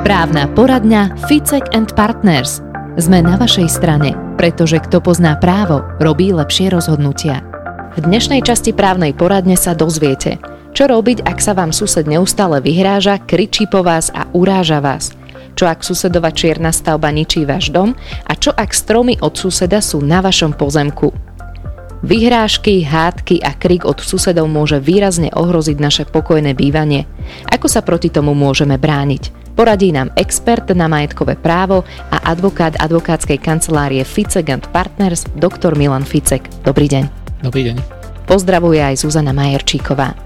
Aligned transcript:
Právna 0.00 0.48
poradňa 0.48 1.28
Ficek 1.28 1.76
and 1.76 1.92
Partners. 1.92 2.64
Sme 2.96 3.20
na 3.20 3.36
vašej 3.36 3.68
strane, 3.68 4.16
pretože 4.40 4.80
kto 4.80 5.04
pozná 5.04 5.36
právo, 5.36 5.84
robí 6.00 6.32
lepšie 6.32 6.72
rozhodnutia. 6.72 7.44
V 8.00 8.08
dnešnej 8.08 8.40
časti 8.40 8.72
právnej 8.72 9.12
poradne 9.12 9.52
sa 9.52 9.76
dozviete, 9.76 10.40
čo 10.72 10.88
robiť, 10.88 11.28
ak 11.28 11.36
sa 11.44 11.52
vám 11.52 11.76
sused 11.76 12.08
neustále 12.08 12.64
vyhráža, 12.64 13.20
kričí 13.20 13.68
po 13.68 13.84
vás 13.84 14.08
a 14.16 14.24
uráža 14.32 14.80
vás. 14.80 15.12
Čo 15.60 15.68
ak 15.68 15.84
susedova 15.84 16.32
čierna 16.32 16.72
stavba 16.72 17.12
ničí 17.12 17.44
váš 17.44 17.68
dom 17.68 17.92
a 18.24 18.32
čo 18.32 18.48
ak 18.48 18.72
stromy 18.72 19.20
od 19.20 19.36
suseda 19.36 19.84
sú 19.84 20.00
na 20.00 20.24
vašom 20.24 20.56
pozemku. 20.56 21.12
Vyhrážky, 22.02 22.82
hádky 22.82 23.46
a 23.46 23.54
krik 23.54 23.86
od 23.86 24.02
susedov 24.02 24.50
môže 24.50 24.82
výrazne 24.82 25.30
ohroziť 25.30 25.78
naše 25.78 26.02
pokojné 26.02 26.50
bývanie. 26.50 27.06
Ako 27.46 27.70
sa 27.70 27.78
proti 27.78 28.10
tomu 28.10 28.34
môžeme 28.34 28.74
brániť? 28.74 29.54
Poradí 29.54 29.94
nám 29.94 30.10
expert 30.18 30.66
na 30.74 30.90
majetkové 30.90 31.38
právo 31.38 31.86
a 32.10 32.18
advokát 32.26 32.74
advokátskej 32.82 33.38
kancelárie 33.38 34.02
Ficek 34.02 34.50
and 34.50 34.66
Partners, 34.74 35.30
dr. 35.38 35.78
Milan 35.78 36.02
Ficek. 36.02 36.42
Dobrý 36.66 36.90
deň. 36.90 37.06
Dobrý 37.46 37.70
deň. 37.70 37.76
Pozdravuje 38.26 38.82
aj 38.82 39.06
Zuzana 39.06 39.30
Majerčíková. 39.30 40.18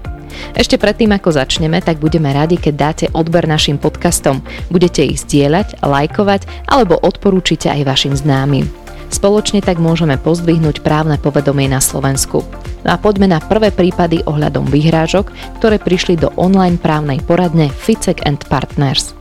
Ešte 0.57 0.81
predtým, 0.81 1.13
ako 1.13 1.29
začneme, 1.29 1.77
tak 1.85 2.01
budeme 2.01 2.33
radi, 2.33 2.57
keď 2.57 2.73
dáte 2.73 3.05
odber 3.13 3.45
našim 3.45 3.77
podcastom. 3.77 4.41
Budete 4.73 5.05
ich 5.05 5.21
zdieľať, 5.21 5.85
lajkovať 5.85 6.65
alebo 6.65 6.97
odporúčite 6.97 7.69
aj 7.69 7.85
vašim 7.85 8.17
známym. 8.17 8.65
Spoločne 9.07 9.63
tak 9.63 9.79
môžeme 9.79 10.19
pozdvihnúť 10.19 10.83
právne 10.83 11.15
povedomie 11.19 11.71
na 11.71 11.79
Slovensku. 11.83 12.43
No 12.85 12.89
a 12.93 12.97
poďme 12.99 13.31
na 13.31 13.39
prvé 13.43 13.73
prípady 13.73 14.23
ohľadom 14.23 14.67
vyhrážok, 14.67 15.31
ktoré 15.59 15.79
prišli 15.81 16.15
do 16.19 16.31
online 16.39 16.79
právnej 16.79 17.19
poradne 17.23 17.67
Ficek 17.71 18.23
and 18.23 18.43
Partners. 18.47 19.15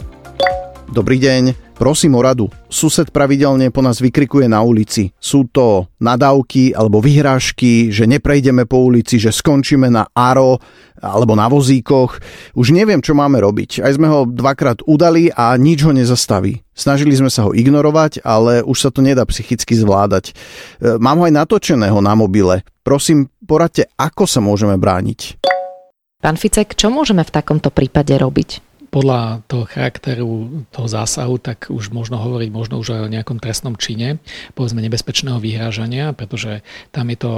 Dobrý 0.90 1.18
deň. 1.18 1.65
Prosím 1.76 2.16
o 2.16 2.24
radu. 2.24 2.48
Sused 2.72 3.12
pravidelne 3.12 3.68
po 3.68 3.84
nás 3.84 4.00
vykrikuje 4.00 4.48
na 4.48 4.64
ulici. 4.64 5.12
Sú 5.20 5.44
to 5.44 5.92
nadávky 6.00 6.72
alebo 6.72 7.04
vyhrážky, 7.04 7.92
že 7.92 8.08
neprejdeme 8.08 8.64
po 8.64 8.80
ulici, 8.80 9.20
že 9.20 9.28
skončíme 9.28 9.92
na 9.92 10.08
aro 10.16 10.56
alebo 10.96 11.36
na 11.36 11.52
vozíkoch. 11.52 12.16
Už 12.56 12.72
neviem, 12.72 13.04
čo 13.04 13.12
máme 13.12 13.44
robiť. 13.44 13.84
Aj 13.84 13.92
sme 13.92 14.08
ho 14.08 14.24
dvakrát 14.24 14.80
udali 14.88 15.28
a 15.28 15.52
nič 15.60 15.84
ho 15.84 15.92
nezastaví. 15.92 16.64
Snažili 16.72 17.12
sme 17.12 17.28
sa 17.28 17.44
ho 17.44 17.52
ignorovať, 17.52 18.24
ale 18.24 18.64
už 18.64 18.78
sa 18.80 18.88
to 18.88 19.04
nedá 19.04 19.28
psychicky 19.28 19.76
zvládať. 19.76 20.32
E, 20.32 20.96
mám 20.96 21.20
ho 21.20 21.28
aj 21.28 21.36
natočeného 21.44 22.00
na 22.00 22.16
mobile. 22.16 22.64
Prosím, 22.80 23.28
poradte, 23.44 23.84
ako 24.00 24.24
sa 24.24 24.40
môžeme 24.40 24.80
brániť. 24.80 25.44
Pán 26.24 26.40
Ficek, 26.40 26.72
čo 26.72 26.88
môžeme 26.88 27.20
v 27.20 27.34
takomto 27.36 27.68
prípade 27.68 28.16
robiť? 28.16 28.75
Podľa 28.96 29.44
toho 29.44 29.68
charakteru 29.68 30.64
toho 30.72 30.88
zásahu, 30.88 31.36
tak 31.36 31.68
už 31.68 31.92
možno 31.92 32.16
hovoriť 32.16 32.48
možno 32.48 32.80
už 32.80 33.04
o 33.04 33.12
nejakom 33.12 33.36
trestnom 33.36 33.76
čine, 33.76 34.16
povedzme 34.56 34.80
nebezpečného 34.80 35.36
vyhrážania, 35.36 36.16
pretože 36.16 36.64
tam 36.96 37.12
je 37.12 37.18
to 37.20 37.32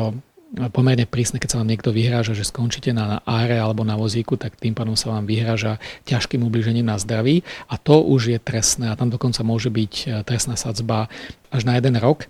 pomerne 0.73 1.05
prísne, 1.05 1.37
keď 1.37 1.49
sa 1.51 1.59
vám 1.61 1.69
niekto 1.69 1.93
vyhráža, 1.93 2.33
že 2.33 2.47
skončíte 2.47 2.95
na 2.97 3.21
áre 3.27 3.59
alebo 3.61 3.85
na 3.85 4.01
vozíku, 4.01 4.41
tak 4.41 4.57
tým 4.57 4.73
pádom 4.73 4.97
sa 4.97 5.13
vám 5.13 5.29
vyhráža 5.29 5.77
ťažkým 6.09 6.41
ubližením 6.41 6.89
na 6.89 6.97
zdraví. 6.97 7.45
A 7.69 7.77
to 7.77 8.01
už 8.01 8.33
je 8.33 8.39
trestné 8.41 8.89
a 8.89 8.97
tam 8.97 9.13
dokonca 9.13 9.45
môže 9.45 9.69
byť 9.69 9.93
e, 9.93 10.05
trestná 10.25 10.57
sadzba 10.57 11.13
až 11.49 11.63
na 11.65 11.77
jeden 11.81 11.97
rok. 11.97 12.29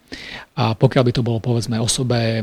A 0.58 0.74
pokiaľ 0.74 1.02
by 1.06 1.12
to 1.14 1.22
bolo 1.26 1.38
povedzme 1.42 1.78
osobe 1.78 2.42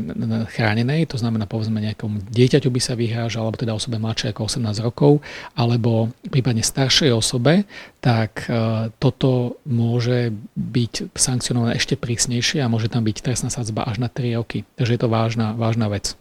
chránenej, 0.52 1.08
to 1.08 1.16
znamená 1.16 1.48
povedzme 1.48 1.80
nejakom 1.80 2.20
dieťaťu 2.28 2.68
by 2.68 2.80
sa 2.80 2.96
vyhrážal, 2.96 3.48
alebo 3.48 3.60
teda 3.60 3.76
osobe 3.76 4.00
mladšej 4.00 4.32
ako 4.32 4.42
18 4.48 4.86
rokov, 4.86 5.12
alebo 5.56 6.12
prípadne 6.28 6.64
staršej 6.64 7.12
osobe, 7.12 7.64
tak 8.00 8.48
e, 8.48 8.88
toto 8.96 9.60
môže 9.64 10.32
byť 10.56 11.12
sankcionované 11.16 11.80
ešte 11.80 11.96
prísnejšie 11.96 12.60
a 12.60 12.70
môže 12.70 12.92
tam 12.92 13.04
byť 13.04 13.16
trestná 13.24 13.48
sadzba 13.48 13.84
až 13.88 14.00
na 14.00 14.08
3 14.08 14.36
roky. 14.36 14.64
Takže 14.76 14.92
je 14.96 15.00
to 15.00 15.08
vážna, 15.12 15.52
vážna 15.56 15.88
vec. 15.88 16.16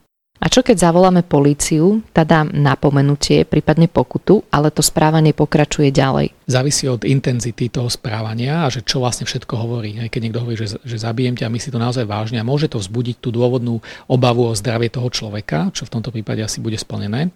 A 0.46 0.48
čo 0.54 0.62
keď 0.62 0.78
zavoláme 0.78 1.26
políciu, 1.26 2.06
teda 2.14 2.46
napomenutie, 2.46 3.50
prípadne 3.50 3.90
pokutu, 3.90 4.46
ale 4.54 4.70
to 4.70 4.86
správanie 4.86 5.34
pokračuje 5.34 5.90
ďalej? 5.90 6.38
Závisí 6.46 6.86
od 6.86 7.02
intenzity 7.02 7.74
toho 7.74 7.90
správania 7.90 8.62
a 8.62 8.70
že 8.70 8.86
čo 8.86 9.02
vlastne 9.02 9.26
všetko 9.26 9.58
hovorí. 9.58 9.98
Aj 9.98 10.06
keď 10.06 10.22
niekto 10.22 10.46
hovorí, 10.46 10.54
že, 10.54 10.78
že 10.86 11.02
zabijem 11.02 11.34
ťa, 11.34 11.50
myslí 11.50 11.74
to 11.74 11.82
naozaj 11.82 12.06
vážne 12.06 12.38
a 12.38 12.46
môže 12.46 12.70
to 12.70 12.78
vzbudiť 12.78 13.18
tú 13.26 13.34
dôvodnú 13.34 13.82
obavu 14.06 14.46
o 14.46 14.54
zdravie 14.54 14.94
toho 14.94 15.10
človeka, 15.10 15.74
čo 15.74 15.90
v 15.90 15.98
tomto 15.98 16.14
prípade 16.14 16.46
asi 16.46 16.62
bude 16.62 16.78
splnené 16.78 17.34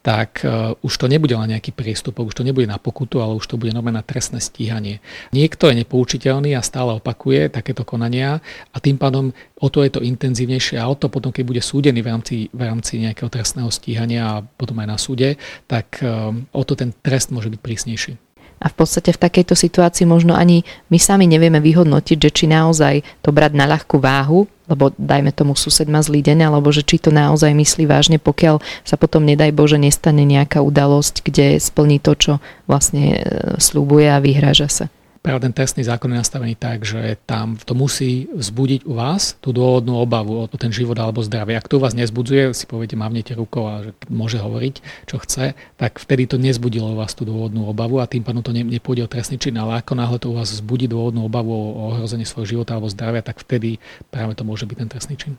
tak 0.00 0.40
uh, 0.42 0.72
už 0.80 0.96
to 0.96 1.06
nebude 1.06 1.36
len 1.36 1.52
nejaký 1.52 1.76
priestupok, 1.76 2.32
už 2.32 2.40
to 2.40 2.46
nebude 2.46 2.64
na 2.64 2.80
pokutu, 2.80 3.20
ale 3.20 3.36
už 3.36 3.44
to 3.44 3.60
bude 3.60 3.76
normálne 3.76 4.00
trestné 4.00 4.40
stíhanie. 4.40 5.04
Niekto 5.36 5.68
je 5.68 5.84
nepoučiteľný 5.84 6.56
a 6.56 6.64
stále 6.64 6.96
opakuje 6.96 7.52
takéto 7.52 7.84
konania 7.84 8.40
a 8.72 8.76
tým 8.80 8.96
pádom 8.96 9.36
o 9.60 9.68
to 9.68 9.84
je 9.84 9.92
to 9.92 10.00
intenzívnejšie 10.00 10.80
a 10.80 10.88
o 10.88 10.96
to 10.96 11.12
potom, 11.12 11.28
keď 11.28 11.44
bude 11.44 11.62
súdený 11.62 12.00
v 12.00 12.08
rámci, 12.08 12.36
v 12.48 12.62
rámci 12.64 12.96
nejakého 12.96 13.28
trestného 13.28 13.68
stíhania 13.68 14.22
a 14.24 14.42
potom 14.42 14.80
aj 14.80 14.88
na 14.88 14.96
súde, 14.96 15.36
tak 15.68 16.00
uh, 16.00 16.32
o 16.32 16.62
to 16.64 16.72
ten 16.72 16.96
trest 17.04 17.28
môže 17.28 17.52
byť 17.52 17.60
prísnejší 17.60 18.14
a 18.60 18.66
v 18.68 18.74
podstate 18.76 19.16
v 19.16 19.22
takejto 19.24 19.56
situácii 19.56 20.04
možno 20.04 20.36
ani 20.36 20.68
my 20.92 21.00
sami 21.00 21.24
nevieme 21.24 21.64
vyhodnotiť, 21.64 22.18
že 22.20 22.30
či 22.30 22.44
naozaj 22.44 23.00
to 23.24 23.32
brať 23.32 23.56
na 23.56 23.64
ľahkú 23.64 23.96
váhu, 23.96 24.44
lebo 24.70 24.94
dajme 24.94 25.34
tomu 25.34 25.58
sused 25.58 25.90
má 25.90 25.98
zlý 26.00 26.22
deň, 26.22 26.46
alebo 26.46 26.70
že 26.70 26.86
či 26.86 27.02
to 27.02 27.10
naozaj 27.10 27.50
myslí 27.50 27.90
vážne, 27.90 28.22
pokiaľ 28.22 28.62
sa 28.86 28.94
potom 28.94 29.26
nedaj 29.26 29.50
Bože 29.50 29.76
nestane 29.76 30.22
nejaká 30.22 30.62
udalosť, 30.62 31.26
kde 31.26 31.58
splní 31.58 31.98
to, 31.98 32.14
čo 32.14 32.32
vlastne 32.70 33.18
e, 33.18 33.22
slúbuje 33.58 34.06
a 34.06 34.22
vyhráža 34.22 34.70
sa 34.70 34.86
práve 35.20 35.44
ten 35.44 35.52
trestný 35.52 35.84
zákon 35.84 36.08
je 36.12 36.20
nastavený 36.20 36.56
tak, 36.56 36.84
že 36.84 37.20
tam 37.28 37.60
to 37.60 37.76
musí 37.76 38.28
vzbudiť 38.32 38.88
u 38.88 38.96
vás 38.96 39.36
tú 39.44 39.52
dôvodnú 39.52 40.00
obavu 40.00 40.44
o 40.44 40.46
ten 40.48 40.72
život 40.72 40.96
alebo 40.96 41.20
zdravie. 41.20 41.60
Ak 41.60 41.68
to 41.68 41.76
u 41.76 41.84
vás 41.84 41.92
nezbudzuje, 41.92 42.56
si 42.56 42.64
poviete, 42.64 42.96
mávnete 42.96 43.36
rukou 43.36 43.68
a 43.68 43.84
že 43.84 43.92
môže 44.08 44.40
hovoriť, 44.40 44.74
čo 45.04 45.20
chce, 45.20 45.52
tak 45.76 46.00
vtedy 46.00 46.24
to 46.24 46.36
nezbudilo 46.40 46.96
u 46.96 46.98
vás 46.98 47.12
tú 47.12 47.28
dôvodnú 47.28 47.68
obavu 47.68 48.00
a 48.00 48.08
tým 48.08 48.24
pádom 48.24 48.40
to 48.40 48.56
nepôjde 48.56 49.04
o 49.04 49.12
trestný 49.12 49.36
čin. 49.36 49.60
Ale 49.60 49.84
ako 49.84 49.92
náhle 49.92 50.16
to 50.16 50.32
u 50.32 50.36
vás 50.40 50.48
vzbudí 50.56 50.88
dôvodnú 50.88 51.28
obavu 51.28 51.52
o 51.52 51.92
ohrozenie 51.92 52.24
svojho 52.24 52.58
života 52.58 52.72
alebo 52.74 52.88
zdravia, 52.88 53.20
tak 53.20 53.44
vtedy 53.44 53.76
práve 54.08 54.32
to 54.32 54.42
môže 54.48 54.64
byť 54.64 54.76
ten 54.76 54.88
trestný 54.88 55.16
čin. 55.20 55.36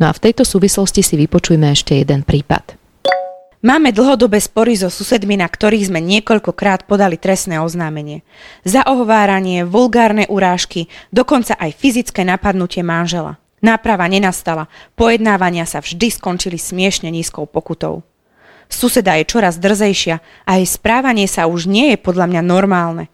No 0.00 0.08
a 0.08 0.12
v 0.16 0.22
tejto 0.26 0.48
súvislosti 0.48 1.04
si 1.04 1.14
vypočujme 1.20 1.68
ešte 1.70 1.92
jeden 1.92 2.24
prípad. 2.24 2.79
Máme 3.60 3.92
dlhodobé 3.92 4.40
spory 4.40 4.72
so 4.72 4.88
susedmi, 4.88 5.36
na 5.36 5.44
ktorých 5.44 5.92
sme 5.92 6.00
niekoľkokrát 6.00 6.88
podali 6.88 7.20
trestné 7.20 7.60
oznámenie. 7.60 8.24
Za 8.64 8.88
ohováranie, 8.88 9.68
vulgárne 9.68 10.24
urážky, 10.32 10.88
dokonca 11.12 11.60
aj 11.60 11.76
fyzické 11.76 12.24
napadnutie 12.24 12.80
manžela. 12.80 13.36
Náprava 13.60 14.08
nenastala, 14.08 14.72
pojednávania 14.96 15.68
sa 15.68 15.84
vždy 15.84 16.08
skončili 16.08 16.56
smiešne 16.56 17.12
nízkou 17.12 17.44
pokutou. 17.44 18.00
Suseda 18.72 19.20
je 19.20 19.28
čoraz 19.28 19.60
drzejšia 19.60 20.48
a 20.48 20.50
jej 20.56 20.64
správanie 20.64 21.28
sa 21.28 21.44
už 21.44 21.68
nie 21.68 21.92
je 21.92 21.98
podľa 22.00 22.32
mňa 22.32 22.40
normálne. 22.40 23.12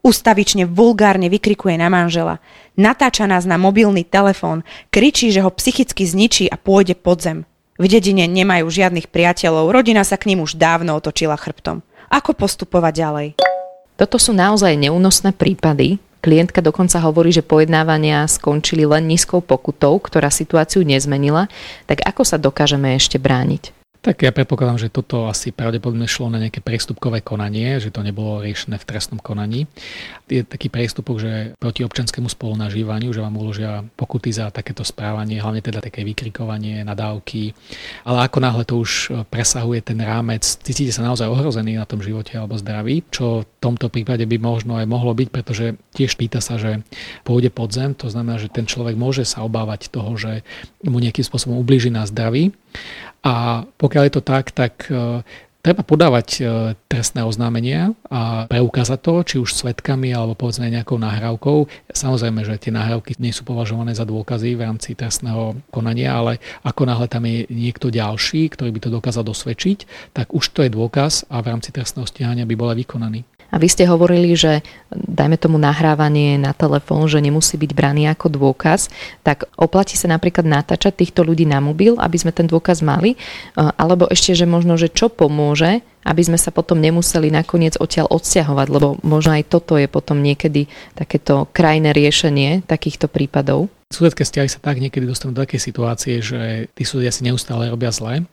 Ustavične 0.00 0.64
vulgárne 0.64 1.28
vykrikuje 1.28 1.76
na 1.76 1.92
manžela. 1.92 2.40
Natáča 2.80 3.28
nás 3.28 3.44
na 3.44 3.60
mobilný 3.60 4.08
telefón, 4.08 4.64
kričí, 4.88 5.28
že 5.28 5.44
ho 5.44 5.52
psychicky 5.52 6.08
zničí 6.08 6.48
a 6.48 6.56
pôjde 6.56 6.96
pod 6.96 7.20
zem. 7.20 7.44
V 7.82 7.90
dedine 7.90 8.30
nemajú 8.30 8.70
žiadnych 8.70 9.10
priateľov, 9.10 9.74
rodina 9.74 10.06
sa 10.06 10.14
k 10.14 10.30
ním 10.30 10.46
už 10.46 10.54
dávno 10.54 10.94
otočila 10.94 11.34
chrbtom. 11.34 11.82
Ako 12.14 12.30
postupovať 12.30 12.94
ďalej? 12.94 13.28
Toto 13.98 14.22
sú 14.22 14.30
naozaj 14.30 14.78
neúnosné 14.78 15.34
prípady. 15.34 15.98
Klientka 16.22 16.62
dokonca 16.62 17.02
hovorí, 17.02 17.34
že 17.34 17.42
pojednávania 17.42 18.22
skončili 18.30 18.86
len 18.86 19.10
nízkou 19.10 19.42
pokutou, 19.42 19.98
ktorá 19.98 20.30
situáciu 20.30 20.86
nezmenila. 20.86 21.50
Tak 21.90 22.06
ako 22.06 22.22
sa 22.22 22.38
dokážeme 22.38 22.94
ešte 22.94 23.18
brániť? 23.18 23.81
Tak 24.02 24.26
ja 24.26 24.34
predpokladám, 24.34 24.82
že 24.82 24.90
toto 24.90 25.30
asi 25.30 25.54
pravdepodobne 25.54 26.10
šlo 26.10 26.26
na 26.26 26.42
nejaké 26.42 26.58
priestupkové 26.58 27.22
konanie, 27.22 27.78
že 27.78 27.94
to 27.94 28.02
nebolo 28.02 28.42
riešené 28.42 28.74
v 28.74 28.82
trestnom 28.82 29.22
konaní. 29.22 29.70
Je 30.26 30.42
taký 30.42 30.74
priestupok, 30.74 31.22
že 31.22 31.54
proti 31.62 31.86
občanskému 31.86 32.26
spolunažívaniu, 32.26 33.14
že 33.14 33.22
vám 33.22 33.38
uložia 33.38 33.86
pokuty 33.94 34.34
za 34.34 34.50
takéto 34.50 34.82
správanie, 34.82 35.38
hlavne 35.38 35.62
teda 35.62 35.78
také 35.78 36.02
vykrikovanie, 36.02 36.82
nadávky. 36.82 37.54
Ale 38.02 38.26
ako 38.26 38.38
náhle 38.42 38.66
to 38.66 38.82
už 38.82 39.22
presahuje 39.30 39.86
ten 39.86 40.02
rámec, 40.02 40.42
cítite 40.42 40.90
sa 40.90 41.06
naozaj 41.06 41.30
ohrozený 41.30 41.78
na 41.78 41.86
tom 41.86 42.02
živote 42.02 42.34
alebo 42.34 42.58
zdraví, 42.58 43.06
čo 43.14 43.46
v 43.46 43.48
tomto 43.62 43.86
prípade 43.86 44.26
by 44.26 44.34
možno 44.42 44.82
aj 44.82 44.86
mohlo 44.90 45.14
byť, 45.14 45.28
pretože 45.30 45.78
tiež 45.94 46.18
pýta 46.18 46.42
sa, 46.42 46.58
že 46.58 46.82
pôjde 47.22 47.54
pod 47.54 47.70
zem, 47.70 47.94
to 47.94 48.10
znamená, 48.10 48.42
že 48.42 48.50
ten 48.50 48.66
človek 48.66 48.98
môže 48.98 49.22
sa 49.22 49.46
obávať 49.46 49.94
toho, 49.94 50.18
že 50.18 50.42
mu 50.82 50.98
nejakým 50.98 51.22
spôsobom 51.22 51.54
ublíži 51.54 51.94
na 51.94 52.02
zdraví 52.02 52.50
a 53.22 53.62
pokiaľ 53.78 54.02
je 54.10 54.14
to 54.18 54.22
tak, 54.22 54.50
tak 54.50 54.90
e, 54.90 55.22
treba 55.62 55.86
podávať 55.86 56.28
e, 56.34 56.40
trestné 56.90 57.22
oznámenia 57.22 57.94
a 58.10 58.50
preukázať 58.50 58.98
to, 58.98 59.14
či 59.22 59.36
už 59.38 59.54
svetkami 59.54 60.10
alebo 60.10 60.34
povedzme 60.34 60.66
nejakou 60.66 60.98
nahrávkou. 60.98 61.70
Samozrejme, 61.94 62.42
že 62.42 62.58
tie 62.58 62.74
nahrávky 62.74 63.14
nie 63.22 63.30
sú 63.30 63.46
považované 63.46 63.94
za 63.94 64.02
dôkazy 64.02 64.58
v 64.58 64.66
rámci 64.66 64.98
trestného 64.98 65.54
konania, 65.70 66.18
ale 66.18 66.42
ako 66.66 66.82
náhle 66.82 67.06
tam 67.06 67.22
je 67.30 67.46
niekto 67.46 67.94
ďalší, 67.94 68.50
ktorý 68.58 68.74
by 68.74 68.80
to 68.82 68.90
dokázal 68.90 69.22
dosvedčiť, 69.22 70.10
tak 70.10 70.34
už 70.34 70.50
to 70.50 70.66
je 70.66 70.74
dôkaz 70.74 71.30
a 71.30 71.38
v 71.38 71.54
rámci 71.54 71.70
trestného 71.70 72.10
stíhania 72.10 72.42
by 72.42 72.58
bol 72.58 72.68
aj 72.74 72.82
vykonaný. 72.82 73.22
A 73.52 73.60
vy 73.60 73.68
ste 73.68 73.84
hovorili, 73.84 74.32
že 74.32 74.64
dajme 74.88 75.36
tomu 75.36 75.60
nahrávanie 75.60 76.40
na 76.40 76.56
telefón, 76.56 77.04
že 77.04 77.20
nemusí 77.20 77.60
byť 77.60 77.70
braný 77.76 78.08
ako 78.08 78.32
dôkaz, 78.32 78.88
tak 79.20 79.44
oplatí 79.60 80.00
sa 80.00 80.08
napríklad 80.08 80.48
natáčať 80.48 81.04
týchto 81.04 81.20
ľudí 81.20 81.44
na 81.44 81.60
mobil, 81.60 82.00
aby 82.00 82.16
sme 82.16 82.32
ten 82.32 82.48
dôkaz 82.48 82.80
mali, 82.80 83.20
alebo 83.54 84.08
ešte, 84.08 84.32
že 84.32 84.48
možno, 84.48 84.80
že 84.80 84.88
čo 84.88 85.12
pomôže, 85.12 85.84
aby 86.02 86.22
sme 86.24 86.40
sa 86.40 86.48
potom 86.48 86.80
nemuseli 86.80 87.28
nakoniec 87.28 87.76
odtiaľ 87.76 88.08
odsťahovať, 88.10 88.66
lebo 88.72 88.96
možno 89.04 89.36
aj 89.36 89.44
toto 89.52 89.76
je 89.76 89.86
potom 89.86 90.18
niekedy 90.24 90.66
takéto 90.96 91.46
krajné 91.52 91.92
riešenie 91.92 92.64
takýchto 92.64 93.06
prípadov. 93.06 93.68
Susedské 93.92 94.24
vzťahy 94.24 94.48
sa 94.48 94.64
tak 94.64 94.80
niekedy 94.80 95.04
dostanú 95.04 95.36
do 95.36 95.44
takej 95.44 95.60
situácie, 95.60 96.24
že 96.24 96.72
tí 96.72 96.88
susedia 96.88 97.12
si 97.12 97.28
neustále 97.28 97.68
robia 97.68 97.92
zle 97.92 98.24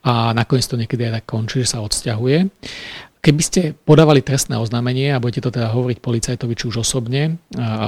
a 0.00 0.32
nakoniec 0.32 0.64
to 0.64 0.80
niekedy 0.80 1.04
aj 1.04 1.20
tak 1.20 1.26
končí, 1.28 1.60
že 1.60 1.76
sa 1.76 1.84
odsťahuje. 1.84 2.48
Keby 3.24 3.40
ste 3.40 3.72
podávali 3.72 4.20
trestné 4.20 4.60
oznámenie 4.60 5.08
a 5.08 5.16
budete 5.16 5.48
to 5.48 5.56
teda 5.56 5.72
hovoriť 5.72 5.96
policajtovi 6.04 6.52
či 6.60 6.68
už 6.68 6.84
osobne 6.84 7.40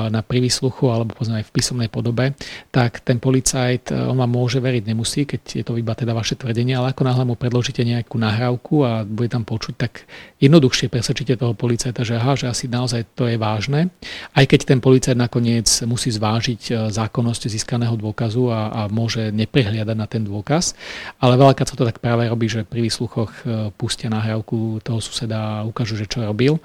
na 0.08 0.24
privysluchu 0.24 0.88
alebo 0.88 1.12
povedzme 1.12 1.44
aj 1.44 1.52
v 1.52 1.52
písomnej 1.52 1.92
podobe, 1.92 2.32
tak 2.72 3.04
ten 3.04 3.20
policajt, 3.20 3.92
e, 3.92 4.08
on 4.08 4.16
vám 4.16 4.32
môže 4.32 4.64
veriť, 4.64 4.88
nemusí, 4.88 5.28
keď 5.28 5.42
je 5.60 5.64
to 5.66 5.76
iba 5.76 5.92
teda 5.92 6.16
vaše 6.16 6.40
tvrdenie, 6.40 6.72
ale 6.72 6.96
ako 6.96 7.02
náhle 7.04 7.24
mu 7.28 7.34
predložíte 7.36 7.84
nejakú 7.84 8.16
nahrávku 8.16 8.80
a 8.80 9.04
bude 9.04 9.28
tam 9.28 9.44
počuť, 9.44 9.74
tak 9.76 10.08
jednoduchšie 10.40 10.88
presvedčíte 10.88 11.36
toho 11.36 11.52
policajta, 11.52 12.00
že 12.00 12.16
aha, 12.16 12.32
že 12.32 12.48
asi 12.48 12.64
naozaj 12.72 13.04
to 13.12 13.28
je 13.28 13.36
vážne. 13.36 13.92
Aj 14.32 14.44
keď 14.48 14.72
ten 14.72 14.80
policajt 14.80 15.20
nakoniec 15.20 15.68
musí 15.84 16.08
zvážiť 16.08 16.62
e, 16.70 16.72
zákonnosť 16.88 17.52
získaného 17.52 17.92
dôkazu 18.00 18.48
a, 18.48 18.60
a 18.72 18.80
môže 18.88 19.28
neprehliadať 19.36 19.96
na 20.00 20.08
ten 20.08 20.24
dôkaz, 20.24 20.72
ale 21.20 21.36
veľakrát 21.36 21.68
sa 21.68 21.76
to 21.76 21.84
tak 21.84 22.00
práve 22.00 22.24
robí, 22.24 22.48
že 22.48 22.64
pri 22.64 22.80
výsluchoch 22.80 23.44
e, 23.44 23.68
pustia 23.76 24.08
nahrávku 24.08 24.80
toho 24.80 25.02
suseda 25.02 25.25
suseda 25.26 25.66
ukážu, 25.66 25.98
že 25.98 26.06
čo 26.06 26.22
robil. 26.22 26.62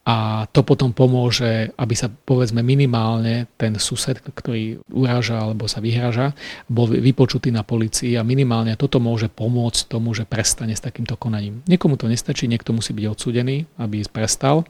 A 0.00 0.48
to 0.50 0.64
potom 0.64 0.96
pomôže, 0.96 1.70
aby 1.76 1.92
sa 1.92 2.08
povedzme 2.08 2.64
minimálne 2.64 3.46
ten 3.60 3.76
sused, 3.76 4.16
ktorý 4.16 4.80
uráža 4.88 5.38
alebo 5.38 5.68
sa 5.68 5.78
vyhraža, 5.84 6.32
bol 6.66 6.88
vypočutý 6.88 7.52
na 7.52 7.60
policii 7.62 8.16
a 8.16 8.24
minimálne 8.24 8.74
toto 8.80 8.96
môže 8.96 9.28
pomôcť 9.28 9.92
tomu, 9.92 10.16
že 10.16 10.24
prestane 10.24 10.72
s 10.72 10.82
takýmto 10.82 11.20
konaním. 11.20 11.60
Niekomu 11.68 12.00
to 12.00 12.08
nestačí, 12.08 12.48
niekto 12.48 12.72
musí 12.72 12.96
byť 12.96 13.06
odsúdený, 13.06 13.68
aby 13.76 14.00
prestal 14.08 14.64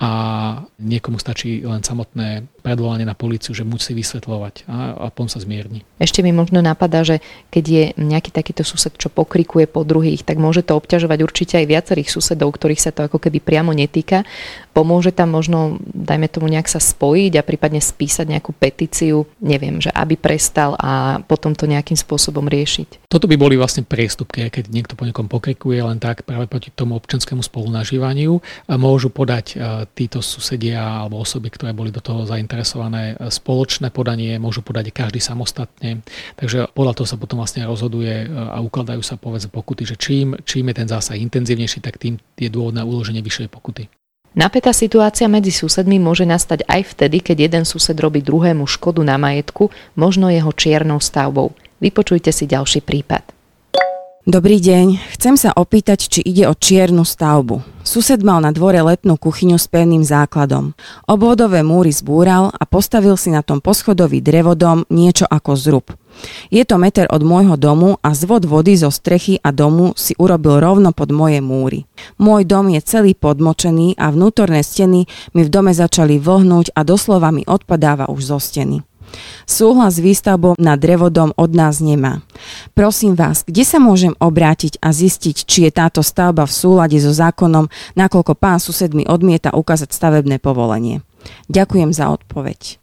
a 0.00 0.10
niekomu 0.80 1.20
stačí 1.20 1.60
len 1.60 1.84
samotné 1.84 2.48
predvolanie 2.64 3.04
na 3.04 3.12
policiu, 3.12 3.52
že 3.52 3.68
musí 3.68 3.92
vysvetľovať 3.92 4.64
a, 4.64 4.96
a 4.96 5.06
potom 5.12 5.28
sa 5.28 5.44
zmierni. 5.44 5.84
Ešte 6.00 6.24
mi 6.24 6.32
možno 6.32 6.64
napadá, 6.64 7.04
že 7.04 7.20
keď 7.52 7.64
je 7.68 7.84
nejaký 8.00 8.32
takýto 8.32 8.64
sused, 8.64 8.96
čo 8.96 9.12
pokrikuje 9.12 9.68
po 9.68 9.84
druhých, 9.84 10.24
tak 10.24 10.40
môže 10.40 10.64
to 10.64 10.72
obťažovať 10.80 11.18
určite 11.20 11.54
aj 11.60 11.68
viacerých 11.68 12.08
susedov, 12.16 12.56
ktorých 12.56 12.80
sa 12.80 12.96
to 12.96 13.04
ako 13.04 13.20
keby 13.20 13.44
priamo 13.44 13.76
netýka. 13.76 14.24
Pomôže 14.72 15.12
tam 15.12 15.36
možno, 15.36 15.76
dajme 15.84 16.32
tomu 16.32 16.48
nejak 16.48 16.72
sa 16.72 16.80
spojiť 16.80 17.36
a 17.36 17.44
prípadne 17.44 17.84
spísať 17.84 18.24
nejakú 18.24 18.56
petíciu, 18.56 19.28
neviem, 19.44 19.84
že 19.84 19.92
aby 19.92 20.16
prestal 20.16 20.80
a 20.80 21.20
potom 21.28 21.52
to 21.52 21.68
nejakým 21.68 22.00
spôsobom 22.00 22.48
riešiť. 22.48 23.04
Toto 23.12 23.28
by 23.28 23.36
boli 23.36 23.60
vlastne 23.60 23.84
priestupky, 23.84 24.48
keď 24.48 24.72
niekto 24.72 24.96
po 24.96 25.04
niekom 25.04 25.28
pokrikuje 25.28 25.76
len 25.76 26.00
tak 26.00 26.24
práve 26.24 26.48
proti 26.48 26.72
tomu 26.72 26.96
občanskému 26.96 27.44
spolunažívaniu. 27.44 28.40
Môžu 28.80 29.12
podať 29.12 29.60
títo 29.92 30.24
susedia 30.24 30.80
alebo 31.04 31.20
osoby, 31.20 31.52
ktoré 31.52 31.76
boli 31.76 31.92
do 31.92 32.00
toho 32.00 32.24
zainteresované, 32.24 33.18
spoločné 33.18 33.92
podanie 33.92 34.40
môžu 34.40 34.64
podať 34.64 34.94
každý 34.94 35.20
samostatne. 35.20 36.00
Takže 36.40 36.72
podľa 36.72 36.94
toho 36.96 37.06
sa 37.08 37.20
potom 37.20 37.42
vlastne 37.42 37.66
rozhoduje 37.68 38.24
e, 38.24 38.26
a 38.30 38.58
ukladajú 38.64 39.02
sa 39.04 39.20
povedzme 39.20 39.52
pokuty, 39.52 39.84
že 39.84 39.96
čím, 40.00 40.38
čím 40.46 40.72
je 40.72 40.78
ten 40.80 40.88
zásah 40.88 41.18
intenzívnejší, 41.18 41.84
tak 41.84 42.00
tým 42.00 42.16
je 42.38 42.48
dôvod 42.48 42.72
na 42.72 42.86
uloženie 42.86 43.20
vyššej 43.20 43.50
pokuty. 43.52 43.90
Napätá 44.30 44.70
situácia 44.70 45.26
medzi 45.26 45.50
susedmi 45.50 45.98
môže 45.98 46.22
nastať 46.22 46.62
aj 46.70 46.94
vtedy, 46.94 47.18
keď 47.18 47.50
jeden 47.50 47.64
sused 47.66 47.98
robí 47.98 48.22
druhému 48.22 48.62
škodu 48.62 49.02
na 49.02 49.18
majetku, 49.18 49.74
možno 49.98 50.30
jeho 50.30 50.54
čiernou 50.54 51.02
stavbou. 51.02 51.50
Vypočujte 51.82 52.30
si 52.30 52.46
ďalší 52.46 52.86
prípad. 52.86 53.39
Dobrý 54.28 54.60
deň, 54.60 55.16
chcem 55.16 55.40
sa 55.40 55.48
opýtať, 55.48 56.04
či 56.04 56.20
ide 56.20 56.44
o 56.44 56.52
čiernu 56.52 57.08
stavbu. 57.08 57.64
Sused 57.80 58.20
mal 58.20 58.44
na 58.44 58.52
dvore 58.52 58.76
letnú 58.84 59.16
kuchyňu 59.16 59.56
s 59.56 59.64
pevným 59.64 60.04
základom. 60.04 60.76
Obvodové 61.08 61.64
múry 61.64 61.88
zbúral 61.88 62.52
a 62.52 62.68
postavil 62.68 63.16
si 63.16 63.32
na 63.32 63.40
tom 63.40 63.64
poschodový 63.64 64.20
drevodom 64.20 64.84
niečo 64.92 65.24
ako 65.24 65.56
zrub. 65.56 65.86
Je 66.52 66.60
to 66.68 66.76
meter 66.76 67.08
od 67.08 67.24
môjho 67.24 67.56
domu 67.56 67.96
a 68.04 68.12
zvod 68.12 68.44
vody 68.44 68.76
zo 68.76 68.92
strechy 68.92 69.40
a 69.40 69.56
domu 69.56 69.96
si 69.96 70.12
urobil 70.20 70.60
rovno 70.60 70.92
pod 70.92 71.08
moje 71.16 71.40
múry. 71.40 71.88
Môj 72.20 72.44
dom 72.44 72.68
je 72.68 72.84
celý 72.84 73.16
podmočený 73.16 73.96
a 73.96 74.12
vnútorné 74.12 74.60
steny 74.60 75.08
mi 75.32 75.42
v 75.48 75.48
dome 75.48 75.72
začali 75.72 76.20
vlhnúť 76.20 76.76
a 76.76 76.84
doslova 76.84 77.32
mi 77.32 77.48
odpadáva 77.48 78.12
už 78.12 78.36
zo 78.36 78.36
steny. 78.36 78.84
Súhlas 79.48 79.98
s 79.98 80.04
výstavbou 80.04 80.54
na 80.60 80.78
drevodom 80.78 81.34
od 81.34 81.50
nás 81.52 81.82
nemá. 81.82 82.22
Prosím 82.72 83.18
vás, 83.18 83.42
kde 83.42 83.66
sa 83.66 83.82
môžem 83.82 84.14
obrátiť 84.18 84.78
a 84.78 84.94
zistiť, 84.94 85.36
či 85.46 85.66
je 85.66 85.72
táto 85.74 86.00
stavba 86.00 86.46
v 86.46 86.56
súlade 86.56 86.98
so 87.02 87.10
zákonom, 87.10 87.66
nakoľko 87.98 88.32
pán 88.38 88.62
sused 88.62 88.94
mi 88.94 89.04
odmieta 89.04 89.52
ukázať 89.52 89.90
stavebné 89.90 90.38
povolenie. 90.38 91.02
Ďakujem 91.50 91.90
za 91.92 92.08
odpoveď. 92.14 92.80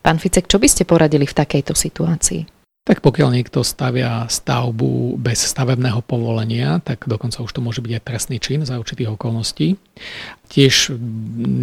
Pán 0.00 0.22
Ficek, 0.22 0.46
čo 0.46 0.62
by 0.62 0.68
ste 0.70 0.86
poradili 0.86 1.26
v 1.26 1.34
takejto 1.34 1.74
situácii? 1.74 2.56
Tak 2.86 3.02
pokiaľ 3.02 3.34
niekto 3.34 3.66
stavia 3.66 4.30
stavbu 4.30 5.18
bez 5.18 5.42
stavebného 5.42 6.06
povolenia, 6.06 6.78
tak 6.78 7.10
dokonca 7.10 7.42
už 7.42 7.50
to 7.50 7.58
môže 7.58 7.82
byť 7.82 7.98
aj 7.98 8.06
trestný 8.06 8.38
čin 8.38 8.62
za 8.62 8.78
určitých 8.78 9.18
okolností. 9.18 9.74
Tiež 10.46 10.94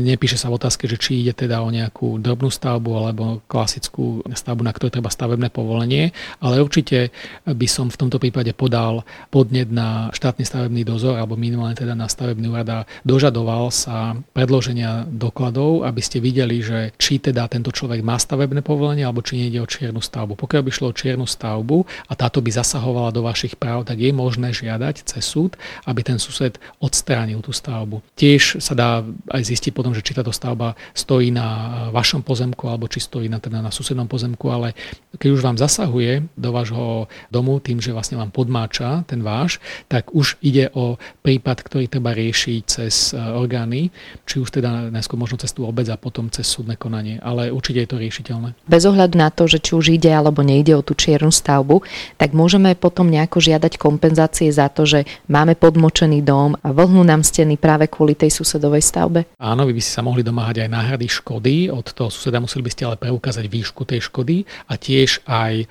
nepíše 0.04 0.36
sa 0.36 0.52
v 0.52 0.60
otázke, 0.60 0.86
že 0.92 1.00
či 1.00 1.24
ide 1.24 1.32
teda 1.32 1.64
o 1.64 1.72
nejakú 1.72 2.20
drobnú 2.20 2.52
stavbu 2.52 2.92
alebo 3.00 3.24
klasickú 3.48 4.22
stavbu, 4.28 4.62
na 4.62 4.76
ktorú 4.76 4.92
treba 4.92 5.08
stavebné 5.08 5.48
povolenie, 5.48 6.12
ale 6.44 6.60
určite 6.60 7.16
by 7.48 7.68
som 7.68 7.88
v 7.88 8.00
tomto 8.00 8.20
prípade 8.20 8.52
podal 8.52 9.08
podnet 9.32 9.72
na 9.72 10.12
štátny 10.12 10.44
stavebný 10.44 10.84
dozor 10.84 11.16
alebo 11.16 11.40
minimálne 11.40 11.80
teda 11.80 11.96
na 11.96 12.12
stavebný 12.12 12.52
úrad 12.52 12.70
a 12.70 12.80
dožadoval 13.08 13.72
sa 13.72 14.20
predloženia 14.36 15.08
dokladov, 15.08 15.88
aby 15.88 16.02
ste 16.04 16.20
videli, 16.20 16.60
že 16.60 16.92
či 17.00 17.24
teda 17.24 17.48
tento 17.48 17.72
človek 17.72 18.04
má 18.04 18.20
stavebné 18.20 18.60
povolenie 18.62 19.08
alebo 19.08 19.24
či 19.24 19.40
nejde 19.40 19.64
o 19.64 19.68
čiernu 19.70 20.04
stavbu. 20.04 20.36
Pokiaľ 20.36 20.62
by 20.62 20.72
šlo 20.76 20.88
o 20.92 20.98
čiernu 20.98 21.26
stavbu 21.26 21.88
a 22.12 22.14
táto 22.14 22.44
by 22.44 22.52
zasahovala 22.52 23.16
do 23.16 23.24
vašich 23.24 23.56
práv, 23.56 23.88
tak 23.88 24.04
je 24.04 24.12
možné 24.12 24.52
žiadať 24.52 25.08
cez 25.08 25.24
súd, 25.24 25.56
aby 25.88 26.04
ten 26.04 26.20
sused 26.20 26.60
odstránil 26.84 27.40
tú 27.40 27.56
stavbu. 27.56 28.04
Tiež 28.20 28.60
sa 28.60 28.73
dá 28.74 29.02
aj 29.30 29.44
zistiť 29.44 29.72
potom, 29.74 29.94
že 29.94 30.06
či 30.06 30.18
táto 30.18 30.34
stavba 30.34 30.78
stojí 30.94 31.30
na 31.34 31.90
vašom 31.94 32.22
pozemku 32.22 32.70
alebo 32.70 32.90
či 32.90 33.02
stojí 33.02 33.30
na, 33.30 33.38
teda 33.42 33.62
na 33.62 33.72
susednom 33.72 34.06
pozemku, 34.10 34.50
ale 34.50 34.74
keď 35.18 35.30
už 35.34 35.42
vám 35.42 35.58
zasahuje 35.58 36.26
do 36.34 36.50
vášho 36.50 37.06
domu 37.30 37.62
tým, 37.62 37.78
že 37.78 37.94
vlastne 37.94 38.18
vám 38.18 38.34
podmáča 38.34 39.06
ten 39.06 39.22
váš, 39.22 39.62
tak 39.86 40.14
už 40.14 40.42
ide 40.42 40.74
o 40.74 40.98
prípad, 41.22 41.58
ktorý 41.62 41.86
treba 41.90 42.12
riešiť 42.18 42.62
cez 42.66 43.14
e, 43.14 43.20
orgány, 43.20 43.94
či 44.26 44.42
už 44.42 44.50
teda 44.50 44.90
najskôr 44.90 45.20
možno 45.20 45.38
cez 45.38 45.54
tú 45.54 45.70
obec 45.70 45.86
a 45.90 45.98
potom 46.00 46.34
cez 46.34 46.50
súdne 46.50 46.74
konanie, 46.80 47.22
ale 47.22 47.54
určite 47.54 47.86
je 47.86 47.90
to 47.90 48.02
riešiteľné. 48.02 48.50
Bez 48.66 48.84
ohľadu 48.90 49.16
na 49.20 49.30
to, 49.30 49.46
že 49.46 49.62
či 49.62 49.78
už 49.78 49.94
ide 49.94 50.10
alebo 50.10 50.42
nejde 50.42 50.74
o 50.74 50.86
tú 50.86 50.98
čiernu 50.98 51.30
stavbu, 51.30 51.86
tak 52.18 52.34
môžeme 52.34 52.74
potom 52.74 53.12
nejako 53.12 53.44
žiadať 53.44 53.78
kompenzácie 53.78 54.50
za 54.50 54.72
to, 54.72 54.88
že 54.88 55.06
máme 55.30 55.54
podmočený 55.60 56.26
dom 56.26 56.56
a 56.64 56.74
vlhnú 56.74 57.04
nám 57.06 57.22
steny 57.22 57.60
práve 57.60 57.86
kvôli 57.92 58.18
tej 58.18 58.34
susedovej 58.34 58.63
susedovej 58.64 58.84
stavbe? 58.88 59.20
Áno, 59.44 59.68
vy 59.68 59.76
by 59.76 59.82
ste 59.84 59.92
sa 60.00 60.08
mohli 60.08 60.24
domáhať 60.24 60.64
aj 60.64 60.70
náhrady 60.72 61.08
škody. 61.12 61.68
Od 61.68 61.84
toho 61.84 62.08
suseda 62.08 62.40
museli 62.40 62.64
by 62.64 62.72
ste 62.72 62.88
ale 62.88 62.96
preukázať 62.96 63.44
výšku 63.52 63.84
tej 63.84 64.08
škody 64.08 64.48
a 64.72 64.80
tiež 64.80 65.28
aj 65.28 65.54
e, 65.60 65.66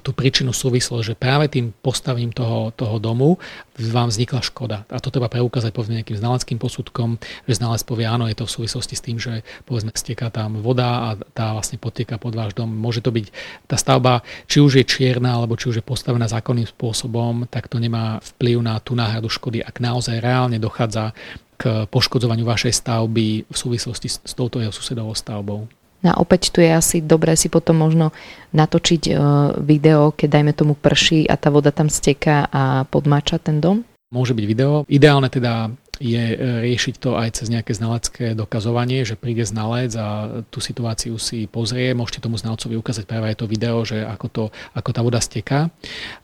tú 0.00 0.16
príčinu 0.16 0.56
súvislo, 0.56 1.04
že 1.04 1.12
práve 1.12 1.52
tým 1.52 1.76
postavením 1.84 2.32
toho, 2.32 2.72
toho 2.72 2.96
domu 2.96 3.36
vám 3.76 4.08
vznikla 4.08 4.40
škoda. 4.40 4.88
A 4.88 4.96
to 4.98 5.12
treba 5.12 5.28
preukázať 5.28 5.76
povedzme 5.76 6.00
nejakým 6.00 6.16
znaleckým 6.16 6.58
posudkom, 6.58 7.20
že 7.44 7.60
znalec 7.60 7.84
povie, 7.84 8.08
áno, 8.08 8.26
je 8.26 8.34
to 8.40 8.48
v 8.48 8.54
súvislosti 8.58 8.94
s 8.96 9.04
tým, 9.04 9.20
že 9.20 9.44
povedzme 9.68 9.92
steká 9.92 10.32
tam 10.32 10.58
voda 10.64 11.12
a 11.12 11.20
tá 11.36 11.52
vlastne 11.52 11.76
potieka 11.76 12.16
pod 12.16 12.32
váš 12.32 12.56
dom. 12.56 12.66
Môže 12.66 13.04
to 13.04 13.12
byť 13.12 13.26
tá 13.68 13.76
stavba, 13.76 14.24
či 14.50 14.64
už 14.64 14.82
je 14.82 14.84
čierna, 14.88 15.36
alebo 15.36 15.54
či 15.54 15.70
už 15.70 15.78
je 15.78 15.84
postavená 15.84 16.26
zákonným 16.26 16.66
spôsobom, 16.66 17.46
tak 17.46 17.70
to 17.70 17.78
nemá 17.78 18.18
vplyv 18.34 18.58
na 18.64 18.80
tú 18.82 18.98
náhradu 18.98 19.30
škody, 19.30 19.62
ak 19.62 19.78
naozaj 19.78 20.18
reálne 20.18 20.58
dochádza 20.58 21.14
k 21.58 21.90
poškodzovaniu 21.90 22.46
vašej 22.46 22.70
stavby 22.70 23.50
v 23.50 23.56
súvislosti 23.56 24.06
s, 24.06 24.32
touto 24.32 24.62
jeho 24.62 24.70
susedovou 24.70 25.12
stavbou. 25.12 25.66
No 25.98 26.08
a 26.14 26.22
opäť 26.22 26.54
tu 26.54 26.62
je 26.62 26.70
asi 26.70 27.02
dobré 27.02 27.34
si 27.34 27.50
potom 27.50 27.74
možno 27.74 28.14
natočiť 28.54 29.02
e, 29.10 29.12
video, 29.58 30.14
keď 30.14 30.28
dajme 30.30 30.52
tomu 30.54 30.78
prší 30.78 31.26
a 31.26 31.34
tá 31.34 31.50
voda 31.50 31.74
tam 31.74 31.90
steká 31.90 32.46
a 32.46 32.86
podmáča 32.86 33.42
ten 33.42 33.58
dom? 33.58 33.82
Môže 34.14 34.32
byť 34.38 34.44
video. 34.46 34.86
Ideálne 34.86 35.26
teda 35.26 35.74
je 35.98 36.24
e, 36.32 36.36
riešiť 36.38 36.94
to 36.98 37.18
aj 37.18 37.42
cez 37.42 37.46
nejaké 37.50 37.74
znalecké 37.74 38.32
dokazovanie, 38.32 39.02
že 39.02 39.18
príde 39.18 39.44
znalec 39.44 39.92
a 39.98 40.42
tú 40.48 40.62
situáciu 40.62 41.18
si 41.18 41.50
pozrie, 41.50 41.92
môžete 41.92 42.24
tomu 42.24 42.38
znalcovi 42.38 42.78
ukázať 42.78 43.04
práve 43.04 43.30
aj 43.30 43.36
to 43.42 43.50
video, 43.50 43.82
že 43.82 44.02
ako, 44.02 44.26
to, 44.30 44.44
ako 44.74 44.90
tá 44.94 45.00
voda 45.02 45.20
steká 45.20 45.70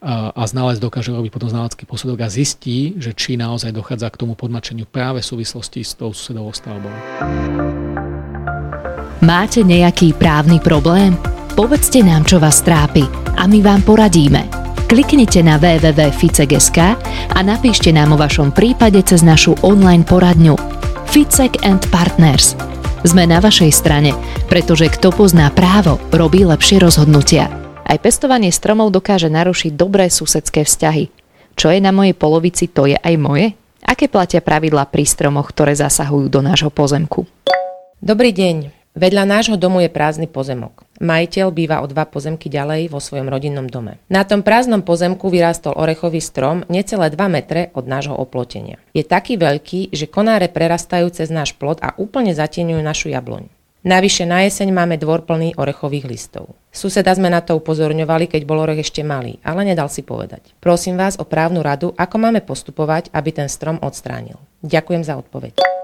a 0.01 0.43
znalec 0.47 0.79
dokáže 0.79 1.11
robiť 1.11 1.31
potom 1.35 1.51
znalecký 1.51 1.85
posudok 1.85 2.25
a 2.25 2.29
zistí, 2.31 2.95
že 2.97 3.13
či 3.13 3.35
naozaj 3.35 3.75
dochádza 3.75 4.11
k 4.11 4.21
tomu 4.21 4.35
podmačeniu 4.39 4.87
práve 4.87 5.21
v 5.21 5.27
súvislosti 5.27 5.83
s 5.83 5.99
tou 5.99 6.15
susedovou 6.15 6.55
stavbou. 6.55 6.93
Máte 9.25 9.65
nejaký 9.65 10.13
právny 10.15 10.61
problém? 10.61 11.17
Povedzte 11.55 12.03
nám, 12.03 12.27
čo 12.27 12.43
vás 12.43 12.61
trápi 12.61 13.07
a 13.39 13.47
my 13.47 13.59
vám 13.63 13.81
poradíme. 13.87 14.64
Kliknite 14.85 15.41
na 15.41 15.57
www.ficek.sk 15.57 16.79
a 17.33 17.39
napíšte 17.41 17.89
nám 17.89 18.13
o 18.13 18.21
vašom 18.21 18.53
prípade 18.53 19.01
cez 19.01 19.25
našu 19.25 19.57
online 19.65 20.05
poradňu 20.05 20.61
Ficek 21.09 21.65
and 21.65 21.81
Partners. 21.89 22.53
Sme 23.01 23.25
na 23.25 23.41
vašej 23.41 23.73
strane, 23.73 24.13
pretože 24.45 24.93
kto 24.93 25.09
pozná 25.09 25.49
právo, 25.49 25.97
robí 26.13 26.45
lepšie 26.45 26.85
rozhodnutia. 26.85 27.49
Aj 27.81 27.97
pestovanie 27.97 28.53
stromov 28.53 28.93
dokáže 28.93 29.33
narušiť 29.33 29.73
dobré 29.73 30.13
susedské 30.13 30.69
vzťahy. 30.69 31.09
Čo 31.57 31.73
je 31.73 31.81
na 31.81 31.89
mojej 31.89 32.13
polovici, 32.13 32.69
to 32.69 32.85
je 32.85 33.01
aj 33.01 33.15
moje? 33.17 33.57
Aké 33.89 34.13
platia 34.13 34.45
pravidlá 34.45 34.85
pri 34.93 35.09
stromoch, 35.09 35.49
ktoré 35.49 35.73
zasahujú 35.73 36.29
do 36.29 36.45
nášho 36.45 36.69
pozemku? 36.69 37.25
Dobrý 38.05 38.37
deň. 38.37 38.84
Vedľa 38.95 39.27
nášho 39.27 39.59
domu 39.59 39.83
je 39.83 39.91
prázdny 39.91 40.31
pozemok. 40.31 40.87
Majiteľ 41.03 41.51
býva 41.51 41.83
o 41.83 41.91
dva 41.91 42.07
pozemky 42.07 42.47
ďalej 42.47 42.95
vo 42.95 43.03
svojom 43.03 43.27
rodinnom 43.27 43.67
dome. 43.67 43.99
Na 44.07 44.23
tom 44.23 44.47
prázdnom 44.47 44.87
pozemku 44.87 45.27
vyrástol 45.35 45.75
orechový 45.75 46.23
strom 46.23 46.63
necelé 46.71 47.11
2 47.11 47.19
metre 47.27 47.75
od 47.75 47.91
nášho 47.91 48.15
oplotenia. 48.15 48.79
Je 48.95 49.03
taký 49.03 49.35
veľký, 49.35 49.91
že 49.91 50.07
konáre 50.07 50.47
prerastajú 50.47 51.11
cez 51.11 51.27
náš 51.27 51.59
plot 51.59 51.83
a 51.83 51.99
úplne 51.99 52.39
zatieňujú 52.39 52.79
našu 52.87 53.11
jabloň. 53.11 53.51
Navyše 53.85 54.31
na 54.31 54.47
jeseň 54.47 54.71
máme 54.73 54.97
dvor 54.97 55.27
plný 55.27 55.59
orechových 55.61 56.09
listov. 56.09 56.55
Suseda 56.71 57.13
sme 57.13 57.29
na 57.29 57.43
to 57.43 57.59
upozorňovali, 57.59 58.31
keď 58.31 58.47
bol 58.49 58.63
orech 58.63 58.81
ešte 58.87 59.05
malý, 59.05 59.43
ale 59.45 59.67
nedal 59.67 59.91
si 59.91 60.01
povedať. 60.07 60.55
Prosím 60.63 60.97
vás 60.97 61.21
o 61.21 61.29
právnu 61.29 61.61
radu, 61.67 61.93
ako 61.99 62.17
máme 62.17 62.41
postupovať, 62.47 63.13
aby 63.13 63.35
ten 63.35 63.51
strom 63.51 63.77
odstránil. 63.83 64.39
Ďakujem 64.65 65.03
za 65.03 65.21
odpoveď. 65.21 65.84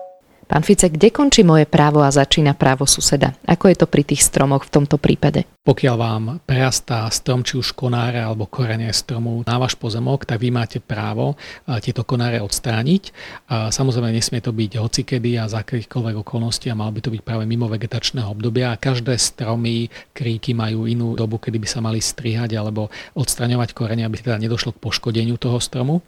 Pán 0.51 0.67
Fice, 0.67 0.91
kde 0.91 1.15
končí 1.15 1.47
moje 1.47 1.63
právo 1.63 2.03
a 2.03 2.11
začína 2.11 2.59
právo 2.59 2.83
suseda? 2.83 3.39
Ako 3.47 3.71
je 3.71 3.77
to 3.79 3.87
pri 3.87 4.03
tých 4.03 4.27
stromoch 4.27 4.67
v 4.67 4.83
tomto 4.83 4.99
prípade? 4.99 5.47
Pokiaľ 5.63 5.95
vám 5.95 6.25
prerastá 6.43 7.07
strom, 7.15 7.47
či 7.47 7.55
už 7.55 7.71
konáre 7.79 8.19
alebo 8.19 8.51
korene 8.51 8.91
stromu 8.91 9.47
na 9.47 9.63
váš 9.63 9.79
pozemok, 9.79 10.27
tak 10.27 10.43
vy 10.43 10.51
máte 10.51 10.83
právo 10.83 11.39
tieto 11.79 12.03
konáre 12.03 12.43
odstrániť. 12.43 13.15
Samozrejme 13.47 14.11
nesmie 14.11 14.43
to 14.43 14.51
byť 14.51 14.83
hocikedy 14.83 15.39
a 15.39 15.47
za 15.47 15.63
akýchkoľvek 15.63 16.19
okolností 16.19 16.67
a 16.67 16.75
mal 16.75 16.91
by 16.91 16.99
to 16.99 17.15
byť 17.15 17.23
práve 17.23 17.47
mimo 17.47 17.71
vegetačného 17.71 18.27
obdobia 18.27 18.75
a 18.75 18.81
každé 18.81 19.15
stromy, 19.23 19.87
kríky 20.11 20.51
majú 20.51 20.91
inú 20.91 21.15
dobu, 21.15 21.39
kedy 21.39 21.63
by 21.63 21.69
sa 21.71 21.79
mali 21.79 22.03
strihať 22.03 22.59
alebo 22.59 22.91
odstraňovať 23.15 23.71
korene, 23.71 24.03
aby 24.03 24.19
teda 24.19 24.35
nedošlo 24.43 24.75
k 24.75 24.83
poškodeniu 24.83 25.39
toho 25.39 25.63
stromu. 25.63 26.03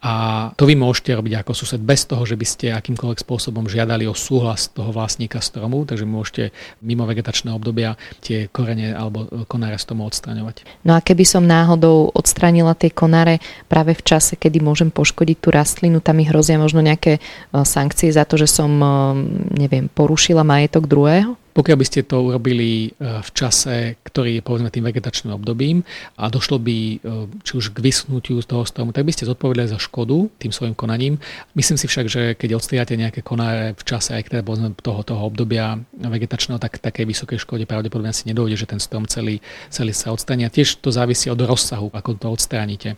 A 0.00 0.48
to 0.56 0.64
vy 0.64 0.80
môžete 0.80 1.12
robiť 1.12 1.44
ako 1.44 1.52
sused 1.52 1.80
bez 1.84 2.08
toho, 2.08 2.24
že 2.24 2.32
by 2.32 2.46
ste 2.48 2.66
akýmkoľvek 2.72 3.20
spôsobom 3.20 3.68
žiadali 3.68 4.08
o 4.08 4.16
súhlas 4.16 4.72
toho 4.72 4.88
vlastníka 4.96 5.44
stromu, 5.44 5.84
takže 5.84 6.08
môžete 6.08 6.56
mimo 6.80 7.04
vegetačného 7.04 7.52
obdobia 7.52 8.00
tie 8.24 8.48
korene 8.48 8.96
alebo 8.96 9.28
konáre 9.44 9.76
z 9.76 9.92
tomu 9.92 10.08
odstraňovať. 10.08 10.64
No 10.88 10.96
a 10.96 11.04
keby 11.04 11.24
som 11.28 11.44
náhodou 11.44 12.08
odstranila 12.16 12.72
tie 12.72 12.88
konáre 12.88 13.44
práve 13.68 13.92
v 13.92 14.00
čase, 14.00 14.40
kedy 14.40 14.64
môžem 14.64 14.88
poškodiť 14.88 15.36
tú 15.36 15.52
rastlinu, 15.52 16.00
tam 16.00 16.16
mi 16.16 16.24
hrozia 16.24 16.56
možno 16.56 16.80
nejaké 16.80 17.16
e, 17.16 17.20
sankcie 17.68 18.08
za 18.08 18.24
to, 18.24 18.40
že 18.40 18.48
som, 18.48 18.72
e, 18.80 18.88
neviem, 19.60 19.92
porušila 19.92 20.40
majetok 20.44 20.88
druhého? 20.88 21.39
Pokiaľ 21.50 21.76
by 21.76 21.86
ste 21.86 22.06
to 22.06 22.30
urobili 22.30 22.88
e, 22.88 23.22
v 23.22 23.30
čase, 23.34 23.98
ktorý 24.06 24.38
je 24.38 24.42
povedzme 24.42 24.70
tým 24.70 24.86
vegetačným 24.86 25.34
obdobím 25.34 25.82
a 26.16 26.30
došlo 26.30 26.62
by 26.62 26.76
e, 26.78 26.96
či 27.42 27.52
už 27.58 27.74
k 27.74 27.82
vyschnutiu 27.82 28.38
toho 28.46 28.62
stromu, 28.62 28.94
tak 28.94 29.02
by 29.02 29.12
ste 29.12 29.26
zodpovedali 29.26 29.66
za 29.66 29.78
škodu 29.78 30.30
tým 30.38 30.52
svojim 30.54 30.74
konaním. 30.78 31.18
Myslím 31.58 31.76
si 31.76 31.90
však, 31.90 32.06
že 32.06 32.22
keď 32.38 32.58
odstriate 32.58 32.94
nejaké 32.94 33.20
konáre 33.26 33.74
v 33.74 33.82
čase 33.82 34.14
aj 34.14 34.30
teda 34.30 34.46
povedzme 34.46 34.74
toho, 34.78 35.02
toho 35.02 35.22
obdobia 35.26 35.78
vegetačného, 35.98 36.62
tak 36.62 36.78
takej 36.78 37.04
vysokej 37.06 37.38
škode 37.42 37.64
pravdepodobne 37.66 38.14
si 38.14 38.30
nedôjde, 38.30 38.66
že 38.66 38.70
ten 38.70 38.78
strom 38.78 39.10
celý, 39.10 39.42
celý 39.68 39.90
sa 39.90 40.14
odstráni. 40.14 40.46
Tiež 40.46 40.78
to 40.78 40.94
závisí 40.94 41.26
od 41.30 41.42
rozsahu, 41.42 41.90
ako 41.90 42.16
to 42.16 42.28
odstránite. 42.30 42.94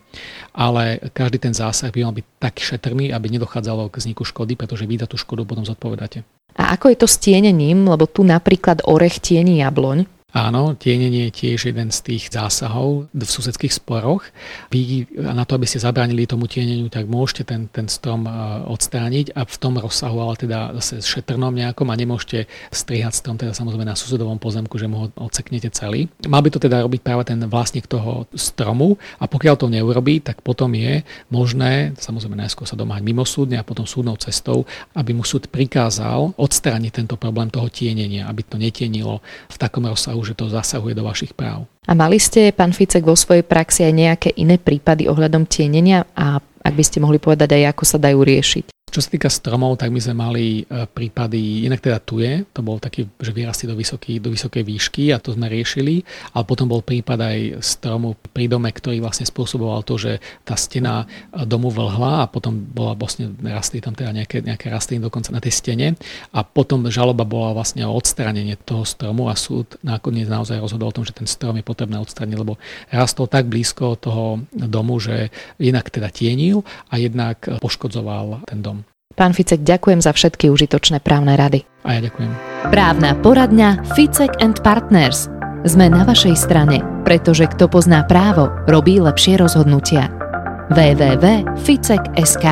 Ale 0.53 1.01
každý 1.13 1.41
ten 1.41 1.53
zásah 1.57 1.89
by 1.89 1.99
mal 2.05 2.13
byť 2.13 2.25
tak 2.37 2.55
šetrný, 2.61 3.09
aby 3.09 3.33
nedochádzalo 3.33 3.89
k 3.89 3.97
vzniku 3.97 4.23
škody, 4.23 4.53
pretože 4.53 4.85
vy 4.85 5.01
za 5.01 5.07
tú 5.09 5.17
škodu 5.17 5.41
potom 5.45 5.65
zodpovedáte. 5.65 6.21
A 6.53 6.77
ako 6.77 6.93
je 6.93 6.97
to 7.01 7.07
s 7.09 7.17
tienením, 7.17 7.87
lebo 7.89 8.05
tu 8.05 8.21
napríklad 8.21 8.85
orech 8.85 9.17
tieni 9.19 9.61
jabloň, 9.65 10.05
Áno, 10.33 10.73
tienenie 10.73 11.29
je 11.29 11.45
tiež 11.45 11.69
jeden 11.69 11.93
z 11.93 11.99
tých 12.09 12.33
zásahov 12.33 13.05
v 13.13 13.21
susedských 13.21 13.69
sporoch. 13.69 14.25
Vy 14.73 15.05
na 15.13 15.45
to, 15.45 15.61
aby 15.61 15.69
ste 15.69 15.77
zabránili 15.77 16.25
tomu 16.25 16.49
tieneniu, 16.49 16.89
tak 16.89 17.05
môžete 17.05 17.53
ten, 17.53 17.69
ten 17.69 17.85
strom 17.85 18.25
e, 18.25 18.33
odstrániť 18.65 19.37
a 19.37 19.45
v 19.45 19.57
tom 19.61 19.77
rozsahu, 19.77 20.17
ale 20.25 20.33
teda 20.33 20.73
zase 20.81 21.05
šetrnom 21.05 21.53
nejakom 21.53 21.85
a 21.85 21.93
nemôžete 21.93 22.49
strihať 22.73 23.13
strom 23.13 23.37
teda 23.37 23.53
samozrejme 23.53 23.85
na 23.85 23.93
susedovom 23.93 24.41
pozemku, 24.41 24.73
že 24.81 24.89
mu 24.89 25.05
ho 25.05 25.07
odseknete 25.21 25.69
celý. 25.69 26.09
Mal 26.25 26.41
by 26.41 26.49
to 26.49 26.57
teda 26.57 26.81
robiť 26.81 27.05
práve 27.05 27.29
ten 27.29 27.37
vlastník 27.45 27.85
toho 27.85 28.25
stromu 28.33 28.97
a 29.21 29.29
pokiaľ 29.29 29.55
to 29.61 29.69
neurobí, 29.69 30.17
tak 30.25 30.41
potom 30.41 30.73
je 30.73 31.05
možné, 31.29 31.93
samozrejme 32.01 32.41
najskôr 32.41 32.65
sa 32.65 32.73
domáhať 32.73 33.05
mimosúdne 33.05 33.61
a 33.61 33.67
potom 33.67 33.85
súdnou 33.85 34.17
cestou, 34.17 34.65
aby 34.97 35.13
mu 35.13 35.21
súd 35.21 35.45
prikázal 35.53 36.33
odstrániť 36.41 37.05
tento 37.05 37.21
problém 37.21 37.53
toho 37.53 37.69
tienenia, 37.69 38.25
aby 38.25 38.41
to 38.41 38.57
netienilo 38.57 39.21
v 39.53 39.57
takom 39.61 39.85
rozsahu, 39.85 40.22
že 40.23 40.33
to 40.33 40.47
zasahuje 40.49 40.95
do 40.95 41.03
vašich 41.03 41.35
práv. 41.35 41.67
A 41.87 41.93
mali 41.93 42.17
ste, 42.17 42.55
pán 42.55 42.71
Ficek, 42.71 43.03
vo 43.03 43.15
svojej 43.15 43.43
praxi 43.43 43.83
aj 43.83 43.93
nejaké 43.93 44.29
iné 44.39 44.55
prípady 44.55 45.11
ohľadom 45.11 45.45
tienenia 45.45 46.07
a 46.15 46.39
ak 46.63 46.73
by 46.73 46.83
ste 46.83 47.03
mohli 47.03 47.19
povedať 47.19 47.59
aj, 47.59 47.75
ako 47.75 47.83
sa 47.83 47.97
dajú 47.99 48.23
riešiť? 48.23 48.65
Čo 48.93 49.01
sa 49.01 49.09
týka 49.09 49.25
stromov, 49.25 49.81
tak 49.81 49.89
my 49.89 49.97
sme 49.97 50.13
mali 50.13 50.45
e, 50.61 50.85
prípady, 50.85 51.65
inak 51.65 51.81
teda 51.81 51.97
tu 51.97 52.21
je, 52.21 52.45
to 52.53 52.61
bol 52.61 52.77
taký, 52.77 53.09
že 53.17 53.33
vyrastie 53.33 53.65
do, 53.65 53.73
vysoký, 53.73 54.21
do 54.21 54.29
vysokej 54.29 54.61
výšky 54.61 55.09
a 55.09 55.17
to 55.17 55.33
sme 55.33 55.49
riešili, 55.49 56.05
ale 56.37 56.45
potom 56.45 56.69
bol 56.69 56.85
prípad 56.85 57.17
aj 57.17 57.37
stromu 57.65 58.13
pri 58.37 58.45
dome, 58.45 58.69
ktorý 58.69 59.01
vlastne 59.01 59.25
spôsoboval 59.25 59.81
to, 59.81 59.97
že 59.97 60.21
tá 60.45 60.53
stena 60.53 61.09
e, 61.33 61.41
domu 61.41 61.73
vlhla 61.73 62.21
a 62.21 62.29
potom 62.29 62.53
bola 62.53 62.93
vlastne, 62.93 63.33
rastli 63.41 63.81
tam 63.81 63.97
teda 63.97 64.13
nejaké, 64.13 64.45
nejaké 64.45 64.69
rastliny 64.69 65.01
dokonca 65.01 65.33
na 65.33 65.41
tej 65.41 65.57
stene 65.57 65.97
a 66.29 66.45
potom 66.45 66.85
žaloba 66.85 67.25
bola 67.25 67.57
vlastne 67.57 67.89
o 67.89 67.97
odstránenie 67.97 68.61
toho 68.61 68.85
stromu 68.85 69.25
a 69.25 69.33
súd 69.33 69.73
nakoniec 69.81 70.29
naozaj 70.29 70.61
rozhodol 70.61 70.93
o 70.93 70.97
tom, 71.01 71.01
že 71.01 71.17
ten 71.17 71.25
strom 71.25 71.57
je 71.57 71.65
potrebné 71.65 71.97
odstrániť, 71.97 72.37
lebo 72.37 72.61
rastol 72.93 73.25
tak 73.25 73.49
blízko 73.49 73.97
toho 73.97 74.45
domu, 74.53 75.01
že 75.01 75.33
jednak 75.57 75.89
teda 75.89 76.13
tienil 76.13 76.61
a 76.93 77.01
jednak 77.01 77.41
poškodzoval 77.57 78.45
ten 78.45 78.61
dom. 78.61 78.82
Pán 79.13 79.37
Ficek, 79.37 79.61
ďakujem 79.61 80.01
za 80.01 80.09
všetky 80.13 80.49
užitočné 80.49 80.99
právne 80.99 81.37
rady. 81.37 81.65
A 81.85 81.97
ja 81.97 82.01
ďakujem. 82.09 82.31
Právna 82.73 83.13
poradňa 83.21 83.93
Ficek 83.93 84.41
and 84.41 84.57
Partners. 84.65 85.29
Sme 85.63 85.87
na 85.87 86.03
vašej 86.03 86.35
strane, 86.35 86.83
pretože 87.07 87.47
kto 87.47 87.71
pozná 87.71 88.03
právo, 88.03 88.51
robí 88.67 88.99
lepšie 88.99 89.39
rozhodnutia. 89.39 90.09
www.ficek.sk 90.73 92.45